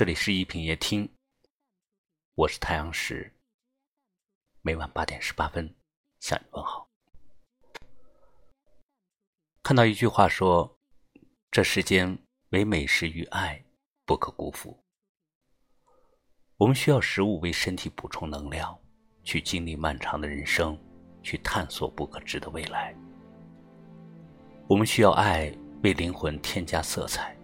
[0.00, 1.06] 这里是一品夜听，
[2.34, 3.30] 我是太阳石，
[4.62, 5.76] 每晚八点十八分
[6.20, 6.88] 向你问好。
[9.62, 10.78] 看到一句话说
[11.52, 12.18] ：“这世间
[12.48, 13.62] 唯美食与爱
[14.06, 14.82] 不可辜负。”
[16.56, 18.74] 我们需要食物为身体补充能量，
[19.22, 20.82] 去经历漫长的人生，
[21.22, 22.96] 去探索不可知的未来。
[24.66, 27.36] 我们需要爱为灵魂添加色彩，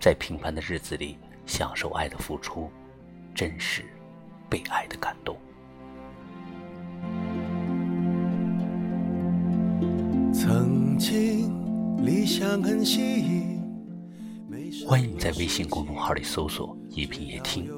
[0.00, 1.18] 在平凡的日子里
[1.54, 2.70] 享受爱的付出，
[3.34, 3.84] 真实
[4.48, 5.36] 被爱的感动。
[10.32, 11.52] 曾经
[12.06, 13.60] 理想很细
[14.86, 17.68] 欢迎你在微信公众号里搜索“一品夜听”，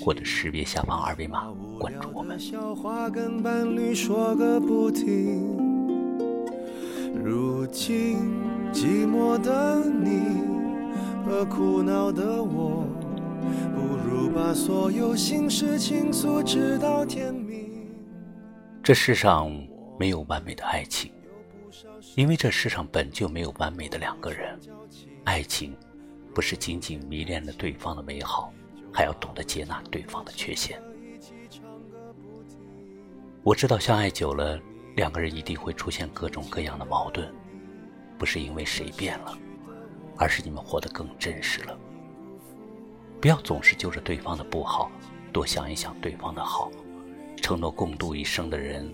[0.00, 2.38] 或者识别下方二维码关注我们。
[7.24, 8.18] 如今
[8.72, 10.20] 寂寞的你
[11.24, 12.86] 和苦恼的我，
[13.76, 17.94] 不如把所有心事倾诉，直到天明。
[18.82, 19.52] 这世上
[19.98, 21.12] 没有完美的爱情，
[22.14, 24.58] 因为这世上本就没有完美的两个人。
[25.24, 25.76] 爱情
[26.34, 28.50] 不是仅仅迷恋了对方的美好，
[28.90, 30.80] 还要懂得接纳对方的缺陷。
[33.42, 34.58] 我知道，相爱久了。
[34.94, 37.30] 两个人一定会出现各种各样的矛盾，
[38.16, 39.38] 不是因为谁变了，
[40.16, 41.78] 而是你们活得更真实了。
[43.26, 44.88] 不要总是揪着对方的不好，
[45.32, 46.70] 多想一想对方的好。
[47.42, 48.88] 承诺共度一生的人，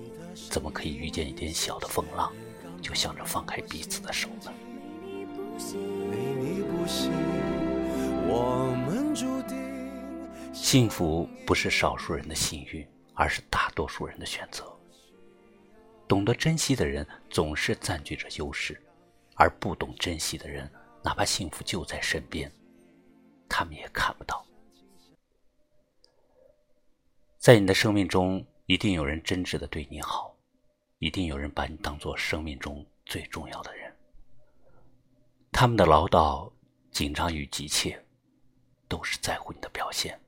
[0.49, 2.33] 怎么可以遇见一点小的风浪，
[2.81, 4.51] 就想着放开彼此的手呢？
[10.55, 14.65] 幸福不是少数人的幸运，而是大多数人的选择。
[16.09, 18.83] 懂得珍惜的人总是占据着优势，
[19.35, 20.67] 而不懂珍惜的人，
[21.05, 22.51] 哪怕幸福就在身边，
[23.53, 24.43] 他们也看不到。
[27.39, 30.35] 在你的生命中，一定有人真挚的对你好，
[31.01, 33.95] 一定有人把你当做生命中最重要的人。
[35.51, 36.51] 他们的唠叨、
[36.91, 38.03] 紧张与急切，
[38.89, 40.19] 都是在乎你的表现。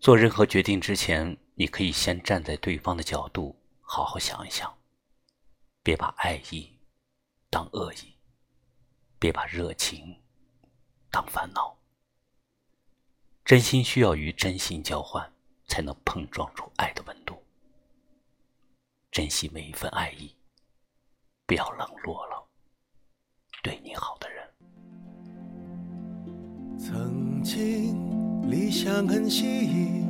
[0.00, 3.54] 做任何决定之前，你可以先站在对方的角度。
[3.80, 4.74] 好好想一想，
[5.82, 6.72] 别把爱意
[7.50, 8.14] 当恶意，
[9.18, 10.21] 别把热情
[11.12, 11.76] 当烦恼。
[13.44, 15.30] 真心需要与真心交换，
[15.68, 17.36] 才能碰撞出爱的温度。
[19.10, 20.34] 珍惜每一份爱意，
[21.46, 22.48] 不要冷落了
[23.62, 24.48] 对你好的人。
[26.78, 30.06] 曾经理想很吸引，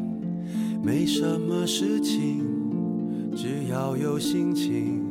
[0.83, 2.49] 没什么事情。
[3.35, 5.03] 只要有心情，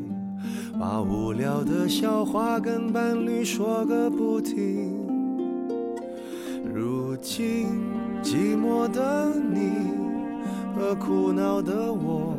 [0.79, 5.20] 把无聊的笑话跟伴侣说个不停。
[7.21, 7.67] 如今
[8.23, 9.93] 寂寞的你
[10.75, 12.35] 和苦恼的我，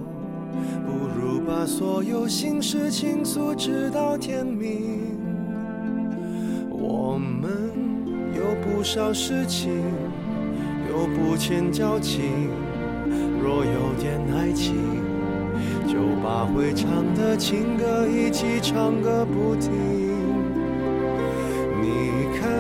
[0.85, 5.17] 不如把所有心事倾诉，直到天明。
[6.69, 7.53] 我们
[8.35, 9.71] 有不少事情，
[10.91, 12.51] 有不欠交情，
[13.41, 14.75] 若有点爱情。
[15.87, 19.71] 就把会唱的情歌一起唱个不停。
[21.81, 22.51] 你看，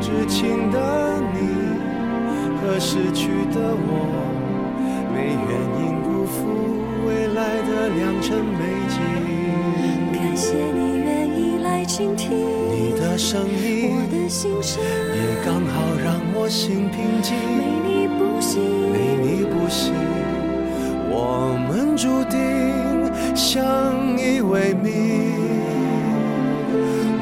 [0.00, 1.07] 知情的
[2.68, 3.90] 和失去的我，
[5.14, 6.36] 没原因辜负
[7.06, 8.60] 未来的良辰美
[8.92, 9.00] 景。
[10.12, 17.34] 感谢你愿意来倾听你的声音，我的心声也刚好让我心平静。
[17.56, 18.60] 没你不行，
[18.92, 19.94] 没你不行。
[21.10, 22.36] 我们注定
[23.34, 23.48] 相
[24.18, 25.32] 依为命。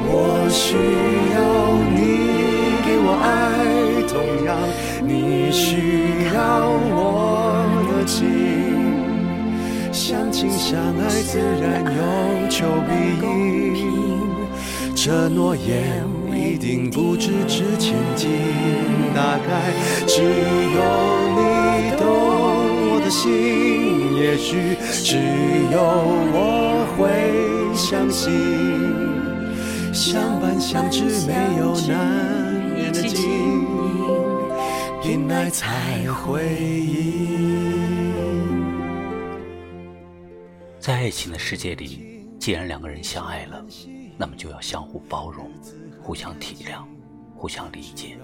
[0.09, 0.75] 我需
[4.17, 4.57] 同样
[5.05, 6.39] 你需要
[6.89, 7.61] 我
[7.91, 8.25] 的情。
[9.91, 11.99] 相亲相爱自然有
[12.49, 12.89] 求必
[13.23, 13.27] 应，
[14.95, 18.31] 这诺言一定不只值千金。
[19.13, 19.71] 大概
[20.07, 20.79] 只有
[21.37, 22.01] 你懂
[22.89, 24.15] 我的心。
[24.17, 25.17] 也许只
[25.71, 25.77] 有
[26.33, 26.97] 我会
[27.75, 28.33] 相信，
[29.93, 32.36] 相伴相知没有难
[35.49, 37.87] 才会赢。
[40.79, 43.65] 在爱情的世界里，既然两个人相爱了，
[44.17, 45.51] 那么就要相互包容，
[46.01, 46.83] 互相体谅，
[47.35, 48.17] 互相理解，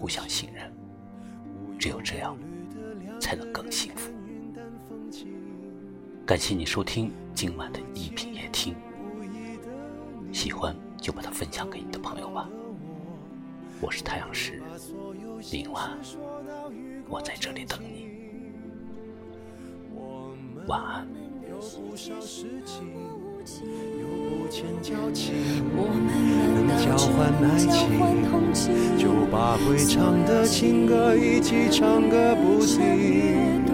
[0.00, 0.72] 互相信任。
[1.78, 2.36] 只有这样，
[3.20, 4.10] 才能更幸福。
[6.24, 8.74] 感谢你收听今晚的一品夜听，
[10.32, 12.48] 喜欢就把它分享给你的朋友吧。
[13.80, 14.62] 我是太阳石，
[15.38, 15.96] 明晚
[17.08, 18.08] 我在这里等你。
[20.66, 21.06] 晚安。
[25.74, 26.06] 我们
[26.54, 27.78] 能交换爱情，
[28.96, 33.64] 就把会唱的情歌一起唱个不停。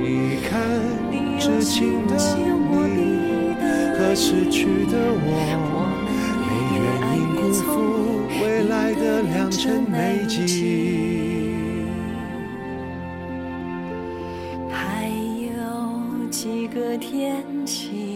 [0.00, 0.52] 你看，
[1.40, 2.16] 痴情的
[2.86, 3.54] 你
[3.96, 5.28] 和失去的我，
[8.94, 11.54] 的良辰美景。
[14.70, 18.13] 还有几个天晴？